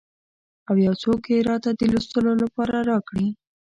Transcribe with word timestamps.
او 0.67 0.75
یو 0.85 0.93
څوک 1.03 1.21
یې 1.31 1.39
راته 1.49 1.69
د 1.79 1.81
لوستلو 1.91 2.31
لپاره 2.43 2.75
راکړي. 2.89 3.27